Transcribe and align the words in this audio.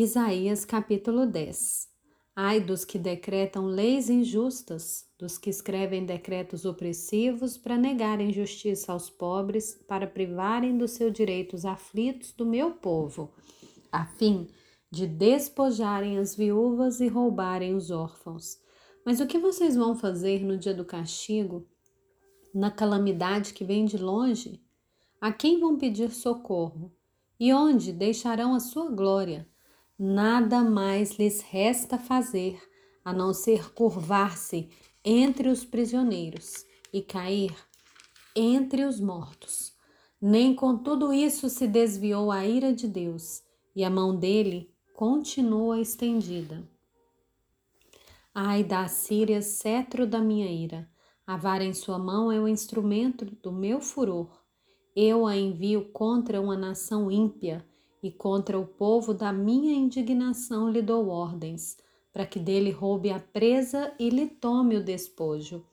Isaías 0.00 0.64
capítulo 0.64 1.26
10 1.26 1.88
Ai 2.36 2.60
dos 2.60 2.84
que 2.84 3.00
decretam 3.00 3.66
leis 3.66 4.08
injustas, 4.08 5.10
dos 5.18 5.36
que 5.36 5.50
escrevem 5.50 6.06
decretos 6.06 6.64
opressivos 6.64 7.58
para 7.58 7.76
negarem 7.76 8.32
justiça 8.32 8.92
aos 8.92 9.10
pobres, 9.10 9.74
para 9.88 10.06
privarem 10.06 10.78
dos 10.78 10.92
seus 10.92 11.12
direitos 11.12 11.64
aflitos 11.64 12.30
do 12.30 12.46
meu 12.46 12.74
povo, 12.74 13.34
a 13.90 14.06
fim 14.06 14.46
de 14.88 15.04
despojarem 15.04 16.16
as 16.16 16.32
viúvas 16.32 17.00
e 17.00 17.08
roubarem 17.08 17.74
os 17.74 17.90
órfãos. 17.90 18.56
Mas 19.04 19.18
o 19.18 19.26
que 19.26 19.36
vocês 19.36 19.74
vão 19.74 19.96
fazer 19.96 20.44
no 20.44 20.56
dia 20.56 20.74
do 20.74 20.84
castigo, 20.84 21.66
na 22.54 22.70
calamidade 22.70 23.52
que 23.52 23.64
vem 23.64 23.84
de 23.84 23.98
longe? 23.98 24.62
A 25.20 25.32
quem 25.32 25.58
vão 25.58 25.76
pedir 25.76 26.12
socorro? 26.12 26.94
E 27.40 27.52
onde 27.52 27.92
deixarão 27.92 28.54
a 28.54 28.60
sua 28.60 28.92
glória? 28.92 29.44
Nada 29.98 30.62
mais 30.62 31.18
lhes 31.18 31.40
resta 31.40 31.98
fazer 31.98 32.62
a 33.04 33.12
não 33.12 33.34
ser 33.34 33.72
curvar-se 33.72 34.68
entre 35.04 35.48
os 35.48 35.64
prisioneiros 35.64 36.64
e 36.92 37.02
cair 37.02 37.54
entre 38.36 38.84
os 38.84 39.00
mortos. 39.00 39.72
Nem 40.20 40.54
com 40.54 40.76
tudo 40.76 41.12
isso 41.12 41.48
se 41.48 41.66
desviou 41.66 42.30
a 42.30 42.46
ira 42.46 42.72
de 42.72 42.86
Deus, 42.86 43.42
e 43.74 43.84
a 43.84 43.90
mão 43.90 44.14
dele 44.16 44.72
continua 44.94 45.80
estendida. 45.80 46.68
Ai 48.34 48.62
da 48.62 48.86
Síria, 48.88 49.40
cetro 49.40 50.06
da 50.06 50.20
minha 50.20 50.50
ira, 50.50 50.88
a 51.26 51.36
vara 51.36 51.64
em 51.64 51.74
sua 51.74 51.98
mão 51.98 52.30
é 52.30 52.40
o 52.40 52.48
instrumento 52.48 53.24
do 53.24 53.52
meu 53.52 53.80
furor. 53.80 54.42
Eu 54.94 55.26
a 55.26 55.36
envio 55.36 55.90
contra 55.92 56.40
uma 56.40 56.56
nação 56.56 57.10
ímpia 57.10 57.64
e 58.02 58.10
contra 58.10 58.58
o 58.58 58.66
povo 58.66 59.12
da 59.12 59.32
minha 59.32 59.74
indignação 59.74 60.70
lhe 60.70 60.82
dou 60.82 61.08
ordens, 61.08 61.76
para 62.12 62.26
que 62.26 62.38
dele 62.38 62.70
roube 62.70 63.10
a 63.10 63.20
presa 63.20 63.92
e 63.98 64.08
lhe 64.10 64.26
tome 64.26 64.76
o 64.76 64.84
despojo, 64.84 65.64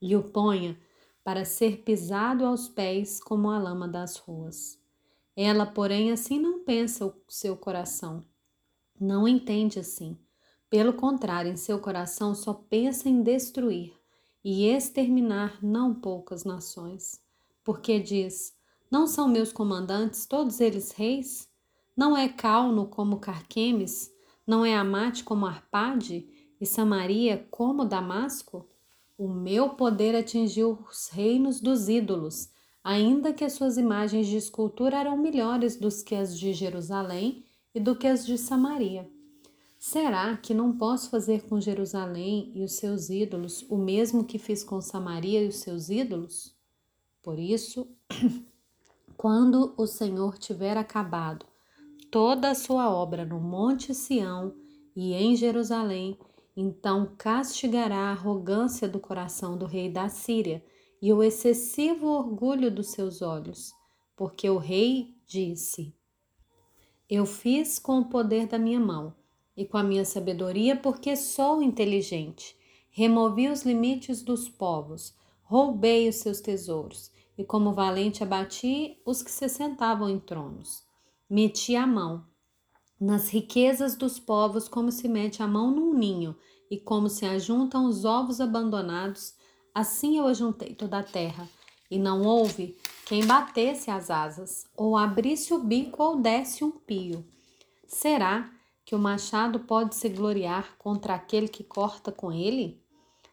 e 0.00 0.16
o 0.16 0.22
ponha 0.22 0.78
para 1.24 1.44
ser 1.44 1.82
pisado 1.82 2.44
aos 2.44 2.68
pés 2.68 3.22
como 3.22 3.50
a 3.50 3.58
lama 3.58 3.86
das 3.86 4.16
ruas. 4.16 4.78
Ela, 5.36 5.64
porém, 5.64 6.10
assim 6.10 6.38
não 6.38 6.64
pensa 6.64 7.06
o 7.06 7.14
seu 7.28 7.56
coração. 7.56 8.24
Não 9.00 9.26
entende 9.26 9.78
assim. 9.78 10.18
Pelo 10.68 10.92
contrário, 10.92 11.52
em 11.52 11.56
seu 11.56 11.78
coração 11.78 12.34
só 12.34 12.52
pensa 12.52 13.08
em 13.08 13.22
destruir 13.22 13.92
e 14.44 14.66
exterminar 14.66 15.58
não 15.62 15.94
poucas 15.94 16.44
nações. 16.44 17.20
Porque 17.62 18.00
diz: 18.00 18.54
Não 18.90 19.06
são 19.06 19.28
meus 19.28 19.52
comandantes 19.52 20.26
todos 20.26 20.60
eles 20.60 20.90
reis? 20.92 21.48
Não 21.94 22.16
é 22.16 22.26
Calno 22.26 22.86
como 22.86 23.18
Carquemes? 23.18 24.10
Não 24.46 24.64
é 24.64 24.74
Amate 24.74 25.22
como 25.22 25.44
Arpade? 25.44 26.26
E 26.58 26.64
Samaria 26.64 27.46
como 27.50 27.84
Damasco? 27.84 28.66
O 29.18 29.28
meu 29.28 29.70
poder 29.70 30.16
atingiu 30.16 30.78
os 30.90 31.08
reinos 31.08 31.60
dos 31.60 31.90
ídolos, 31.90 32.48
ainda 32.82 33.34
que 33.34 33.44
as 33.44 33.52
suas 33.52 33.76
imagens 33.76 34.26
de 34.26 34.38
escultura 34.38 34.96
eram 34.96 35.18
melhores 35.18 35.76
do 35.76 35.90
que 36.02 36.14
as 36.14 36.38
de 36.38 36.54
Jerusalém 36.54 37.44
e 37.74 37.78
do 37.78 37.94
que 37.94 38.06
as 38.06 38.24
de 38.24 38.38
Samaria. 38.38 39.06
Será 39.78 40.34
que 40.38 40.54
não 40.54 40.78
posso 40.78 41.10
fazer 41.10 41.42
com 41.42 41.60
Jerusalém 41.60 42.50
e 42.54 42.64
os 42.64 42.72
seus 42.72 43.10
ídolos 43.10 43.66
o 43.68 43.76
mesmo 43.76 44.24
que 44.24 44.38
fiz 44.38 44.64
com 44.64 44.80
Samaria 44.80 45.44
e 45.44 45.48
os 45.48 45.56
seus 45.56 45.90
ídolos? 45.90 46.56
Por 47.22 47.38
isso, 47.38 47.86
quando 49.14 49.74
o 49.76 49.86
Senhor 49.86 50.38
tiver 50.38 50.78
acabado 50.78 51.51
toda 52.12 52.50
a 52.50 52.54
sua 52.54 52.94
obra 52.94 53.24
no 53.24 53.40
Monte 53.40 53.94
Sião 53.94 54.54
e 54.94 55.14
em 55.14 55.34
Jerusalém, 55.34 56.18
então 56.54 57.14
castigará 57.16 57.96
a 57.96 58.10
arrogância 58.10 58.86
do 58.86 59.00
coração 59.00 59.56
do 59.56 59.64
rei 59.64 59.90
da 59.90 60.10
Síria 60.10 60.62
e 61.00 61.10
o 61.10 61.22
excessivo 61.22 62.06
orgulho 62.06 62.70
dos 62.70 62.88
seus 62.88 63.22
olhos, 63.22 63.72
porque 64.14 64.48
o 64.50 64.58
rei 64.58 65.16
disse: 65.26 65.96
Eu 67.08 67.24
fiz 67.24 67.78
com 67.78 68.00
o 68.00 68.04
poder 68.10 68.46
da 68.46 68.58
minha 68.58 68.78
mão 68.78 69.14
e 69.56 69.64
com 69.64 69.78
a 69.78 69.82
minha 69.82 70.04
sabedoria, 70.04 70.76
porque 70.76 71.16
sou 71.16 71.62
inteligente. 71.62 72.54
Removi 72.90 73.48
os 73.48 73.62
limites 73.62 74.22
dos 74.22 74.50
povos, 74.50 75.14
roubei 75.44 76.10
os 76.10 76.16
seus 76.16 76.42
tesouros, 76.42 77.10
e 77.38 77.42
como 77.42 77.72
valente 77.72 78.22
abati 78.22 79.00
os 79.02 79.22
que 79.22 79.30
se 79.30 79.48
sentavam 79.48 80.10
em 80.10 80.18
tronos 80.18 80.91
meti 81.32 81.74
a 81.74 81.86
mão 81.86 82.26
nas 83.00 83.30
riquezas 83.30 83.96
dos 83.96 84.20
povos, 84.20 84.68
como 84.68 84.92
se 84.92 85.08
mete 85.08 85.42
a 85.42 85.46
mão 85.46 85.70
num 85.70 85.94
ninho 85.94 86.36
e 86.70 86.76
como 86.76 87.08
se 87.08 87.24
ajuntam 87.24 87.86
os 87.86 88.04
ovos 88.04 88.38
abandonados, 88.38 89.34
assim 89.74 90.18
eu 90.18 90.26
ajuntei 90.26 90.74
toda 90.74 90.98
a 90.98 91.02
terra, 91.02 91.48
e 91.90 91.98
não 91.98 92.20
houve 92.20 92.76
quem 93.06 93.24
batesse 93.24 93.90
as 93.90 94.10
asas, 94.10 94.66
ou 94.76 94.94
abrisse 94.94 95.54
o 95.54 95.58
bico 95.58 96.02
ou 96.02 96.20
desse 96.20 96.62
um 96.62 96.70
pio. 96.70 97.24
Será 97.86 98.50
que 98.84 98.94
o 98.94 98.98
machado 98.98 99.60
pode 99.60 99.94
se 99.94 100.10
gloriar 100.10 100.76
contra 100.76 101.14
aquele 101.14 101.48
que 101.48 101.64
corta 101.64 102.12
com 102.12 102.30
ele? 102.30 102.78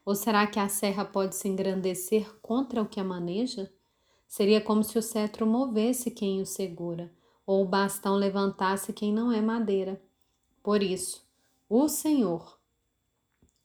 Ou 0.06 0.16
será 0.16 0.48
que 0.48 0.58
a 0.58 0.70
serra 0.70 1.04
pode 1.04 1.36
se 1.36 1.50
engrandecer 1.50 2.34
contra 2.42 2.82
o 2.82 2.88
que 2.88 3.02
a 3.02 3.04
maneja? 3.04 3.70
Seria 4.26 4.62
como 4.62 4.86
se 4.86 4.98
o 4.98 5.02
cetro 5.02 5.46
movesse 5.46 6.10
quem 6.10 6.42
o 6.42 6.46
segura 6.46 7.19
ou 7.50 7.64
o 7.64 7.68
bastão 7.68 8.16
levantasse 8.16 8.94
quem 8.94 9.12
não 9.12 9.32
é 9.32 9.42
madeira. 9.42 10.00
Por 10.62 10.84
isso, 10.84 11.28
o 11.68 11.88
Senhor, 11.88 12.60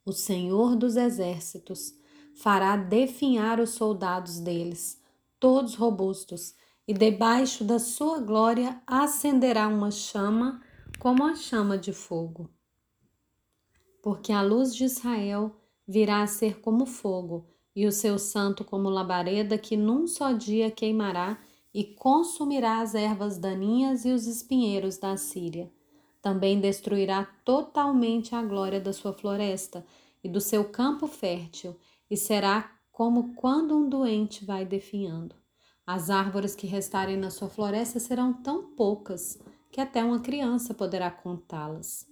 o 0.06 0.10
Senhor 0.10 0.74
dos 0.74 0.96
exércitos, 0.96 1.94
fará 2.34 2.78
definhar 2.78 3.60
os 3.60 3.72
soldados 3.72 4.40
deles, 4.40 4.98
todos 5.38 5.74
robustos, 5.74 6.54
e 6.88 6.94
debaixo 6.94 7.62
da 7.62 7.78
sua 7.78 8.20
glória 8.20 8.80
acenderá 8.86 9.68
uma 9.68 9.90
chama 9.90 10.62
como 10.98 11.22
a 11.22 11.34
chama 11.34 11.76
de 11.76 11.92
fogo. 11.92 12.48
Porque 14.02 14.32
a 14.32 14.40
luz 14.40 14.74
de 14.74 14.84
Israel 14.84 15.60
virá 15.86 16.22
a 16.22 16.26
ser 16.26 16.58
como 16.58 16.86
fogo, 16.86 17.46
e 17.76 17.86
o 17.86 17.92
seu 17.92 18.18
santo 18.18 18.64
como 18.64 18.88
labareda 18.88 19.58
que 19.58 19.76
num 19.76 20.06
só 20.06 20.32
dia 20.32 20.70
queimará 20.70 21.38
e 21.74 21.82
consumirá 21.82 22.80
as 22.80 22.94
ervas 22.94 23.36
daninhas 23.36 24.04
e 24.04 24.12
os 24.12 24.28
espinheiros 24.28 24.96
da 24.96 25.16
Síria. 25.16 25.72
Também 26.22 26.60
destruirá 26.60 27.24
totalmente 27.44 28.34
a 28.34 28.42
glória 28.42 28.80
da 28.80 28.92
sua 28.92 29.12
floresta 29.12 29.84
e 30.22 30.28
do 30.28 30.40
seu 30.40 30.64
campo 30.64 31.08
fértil, 31.08 31.76
e 32.08 32.16
será 32.16 32.70
como 32.92 33.34
quando 33.34 33.76
um 33.76 33.88
doente 33.88 34.44
vai 34.44 34.64
definhando. 34.64 35.34
As 35.84 36.08
árvores 36.08 36.54
que 36.54 36.66
restarem 36.66 37.16
na 37.16 37.28
sua 37.28 37.48
floresta 37.48 37.98
serão 37.98 38.32
tão 38.32 38.70
poucas 38.74 39.38
que 39.70 39.80
até 39.80 40.02
uma 40.02 40.20
criança 40.20 40.72
poderá 40.72 41.10
contá-las. 41.10 42.06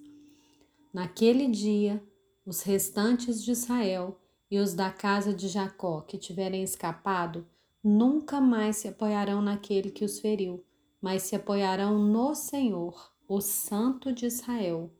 Naquele 0.92 1.46
dia, 1.46 2.02
os 2.44 2.62
restantes 2.62 3.42
de 3.42 3.52
Israel 3.52 4.18
e 4.50 4.58
os 4.58 4.74
da 4.74 4.90
casa 4.90 5.32
de 5.32 5.48
Jacó 5.48 6.02
que 6.02 6.18
tiverem 6.18 6.62
escapado 6.62 7.46
nunca 7.82 8.40
mais 8.40 8.76
se 8.76 8.88
apoiarão 8.88 9.42
naquele 9.42 9.90
que 9.90 10.04
os 10.04 10.20
feriu, 10.20 10.64
mas 11.00 11.22
se 11.22 11.34
apoiarão 11.34 11.98
no 11.98 12.34
Senhor, 12.34 13.12
o 13.28 13.40
Santo 13.40 14.12
de 14.12 14.26
Israel. 14.26 14.90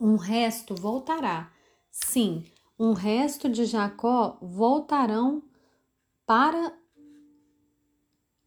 Um 0.00 0.16
resto 0.16 0.74
voltará, 0.74 1.52
sim, 1.90 2.44
um 2.78 2.92
resto 2.92 3.48
de 3.48 3.64
Jacó 3.64 4.38
voltarão 4.42 5.42
para 6.26 6.76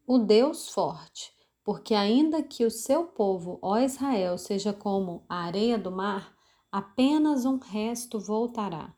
o 0.06 0.20
Deus 0.20 0.70
forte, 0.70 1.32
porque 1.64 1.94
ainda 1.94 2.44
que 2.44 2.66
o 2.66 2.72
seu 2.72 3.06
povo, 3.06 3.60
ó 3.62 3.78
Israel, 3.78 4.38
seja 4.38 4.74
como 4.74 5.26
a 5.30 5.44
areia 5.44 5.78
do 5.78 5.92
mar, 5.92 6.36
apenas 6.72 7.46
um 7.46 7.58
resto 7.58 8.20
voltará. 8.20 8.94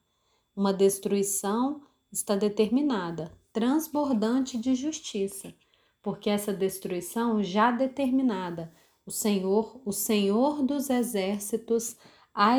Uma 0.55 0.73
destruição 0.73 1.81
está 2.11 2.35
determinada, 2.35 3.31
transbordante 3.59 4.57
de 4.57 4.73
justiça, 4.73 5.53
porque 6.01 6.29
essa 6.29 6.53
destruição 6.53 7.43
já 7.43 7.71
determinada, 7.71 8.71
o 9.05 9.11
Senhor, 9.11 9.81
o 9.83 9.91
Senhor 9.91 10.63
dos 10.63 10.89
exércitos, 10.89 11.97
a, 12.33 12.53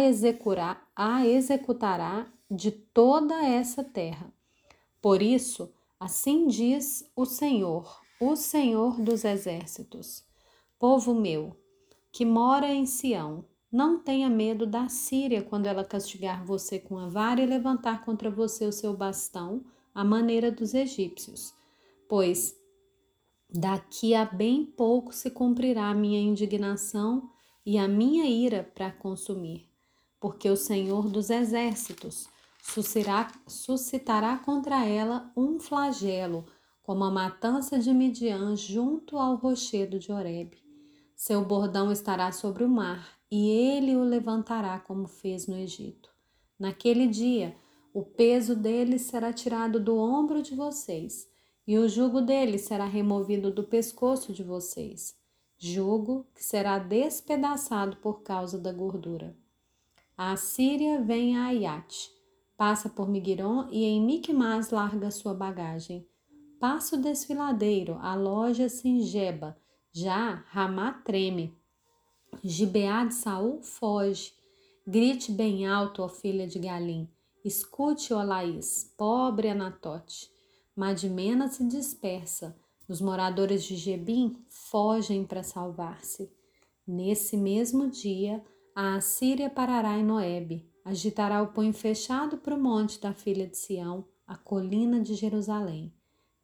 a 0.94 1.26
executará 1.26 2.30
de 2.50 2.70
toda 2.70 3.42
essa 3.42 3.82
terra. 3.82 4.30
Por 5.00 5.22
isso, 5.22 5.72
assim 5.98 6.46
diz 6.46 7.10
o 7.16 7.24
Senhor, 7.24 8.02
o 8.20 8.36
Senhor 8.36 9.00
dos 9.00 9.24
exércitos: 9.24 10.22
Povo 10.78 11.14
meu, 11.14 11.56
que 12.12 12.26
mora 12.26 12.70
em 12.70 12.84
Sião, 12.84 13.46
não 13.72 13.98
tenha 13.98 14.28
medo 14.28 14.66
da 14.66 14.86
Síria 14.90 15.42
quando 15.42 15.64
ela 15.64 15.82
castigar 15.82 16.44
você 16.44 16.78
com 16.78 16.98
a 16.98 17.08
vara 17.08 17.40
e 17.40 17.46
levantar 17.46 18.04
contra 18.04 18.30
você 18.30 18.66
o 18.66 18.72
seu 18.72 18.94
bastão 18.94 19.64
à 19.94 20.04
maneira 20.04 20.50
dos 20.50 20.74
egípcios, 20.74 21.54
pois 22.08 22.56
daqui 23.48 24.14
a 24.14 24.24
bem 24.24 24.64
pouco 24.64 25.12
se 25.12 25.30
cumprirá 25.30 25.88
a 25.88 25.94
minha 25.94 26.20
indignação 26.20 27.30
e 27.64 27.78
a 27.78 27.86
minha 27.86 28.24
ira 28.26 28.70
para 28.74 28.90
consumir, 28.90 29.68
porque 30.20 30.48
o 30.48 30.56
Senhor 30.56 31.08
dos 31.08 31.30
exércitos 31.30 32.28
suscitará, 33.46 34.38
contra 34.38 34.84
ela 34.86 35.32
um 35.36 35.58
flagelo, 35.58 36.44
como 36.82 37.04
a 37.04 37.10
matança 37.10 37.78
de 37.78 37.92
Midian 37.92 38.54
junto 38.56 39.18
ao 39.18 39.36
rochedo 39.36 39.98
de 39.98 40.12
Horebe. 40.12 40.58
Seu 41.16 41.44
bordão 41.44 41.90
estará 41.92 42.32
sobre 42.32 42.64
o 42.64 42.68
mar, 42.68 43.18
e 43.30 43.48
ele 43.48 43.96
o 43.96 44.02
levantará 44.02 44.78
como 44.80 45.06
fez 45.06 45.46
no 45.46 45.56
Egito. 45.56 46.10
Naquele 46.58 47.06
dia, 47.06 47.56
o 47.92 48.02
peso 48.02 48.54
dele 48.54 48.98
será 48.98 49.32
tirado 49.32 49.80
do 49.80 49.96
ombro 49.96 50.42
de 50.42 50.54
vocês, 50.54 51.28
e 51.66 51.78
o 51.78 51.88
jugo 51.88 52.20
dele 52.20 52.58
será 52.58 52.84
removido 52.84 53.50
do 53.50 53.64
pescoço 53.64 54.32
de 54.32 54.42
vocês, 54.42 55.16
jugo 55.58 56.26
que 56.34 56.44
será 56.44 56.78
despedaçado 56.78 57.96
por 57.98 58.22
causa 58.22 58.58
da 58.58 58.72
gordura. 58.72 59.36
A 60.16 60.32
Assíria 60.32 61.00
vem 61.00 61.36
a 61.36 61.46
Ayate, 61.46 62.10
passa 62.56 62.88
por 62.88 63.08
Migron 63.08 63.68
e 63.70 63.84
em 63.84 64.04
Micmas 64.04 64.70
larga 64.70 65.10
sua 65.10 65.32
bagagem. 65.32 66.06
Passa 66.58 66.96
o 66.96 67.00
desfiladeiro, 67.00 67.96
aloja-se 68.02 68.86
em 68.86 69.00
Geba, 69.00 69.56
já 69.92 70.44
Ramá 70.48 70.92
treme. 70.92 71.56
Gibeá 72.44 73.04
de 73.04 73.14
Saul 73.14 73.62
foge. 73.62 74.32
Grite 74.86 75.32
bem 75.32 75.66
alto, 75.66 76.02
ó 76.02 76.08
filha 76.08 76.46
de 76.46 76.58
Galim. 76.58 77.08
Escute, 77.42 78.12
ó 78.12 78.22
Laís, 78.22 78.92
pobre 78.98 79.48
Anatote. 79.48 80.30
Madmena 80.76 81.48
se 81.48 81.64
dispersa. 81.64 82.54
Os 82.86 83.00
moradores 83.00 83.64
de 83.64 83.76
Gebim 83.76 84.44
fogem 84.48 85.24
para 85.24 85.42
salvar-se. 85.42 86.30
Nesse 86.86 87.36
mesmo 87.36 87.88
dia, 87.88 88.44
a 88.74 88.96
Assíria 88.96 89.48
parará 89.48 89.96
em 89.96 90.04
Noeb, 90.04 90.68
agitará 90.84 91.42
o 91.42 91.52
punho 91.52 91.72
fechado 91.72 92.36
para 92.36 92.54
o 92.54 92.60
monte 92.60 93.00
da 93.00 93.14
filha 93.14 93.46
de 93.46 93.56
Sião, 93.56 94.04
a 94.26 94.36
colina 94.36 95.00
de 95.00 95.14
Jerusalém. 95.14 95.94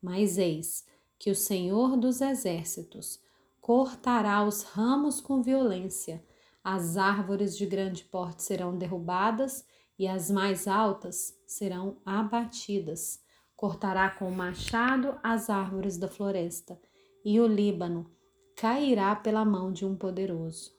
Mas 0.01 0.39
eis 0.39 0.87
que 1.19 1.31
o 1.31 1.35
Senhor 1.35 1.97
dos 1.97 2.21
exércitos 2.21 3.21
cortará 3.61 4.47
os 4.47 4.63
ramos 4.63 5.21
com 5.21 5.43
violência, 5.43 6.25
as 6.63 6.97
árvores 6.97 7.57
de 7.57 7.67
grande 7.67 8.05
porte 8.05 8.43
serão 8.43 8.77
derrubadas 8.77 9.65
e 9.99 10.07
as 10.07 10.31
mais 10.31 10.69
altas 10.69 11.39
serão 11.47 11.97
abatidas. 12.05 13.21
Cortará 13.57 14.11
com 14.11 14.29
o 14.29 14.35
machado 14.35 15.19
as 15.23 15.49
árvores 15.49 15.97
da 15.97 16.09
floresta, 16.09 16.79
e 17.25 17.41
o 17.41 17.47
Líbano 17.47 18.11
cairá 18.55 19.17
pela 19.17 19.45
mão 19.45 19.73
de 19.73 19.87
um 19.87 19.97
poderoso. 19.97 20.76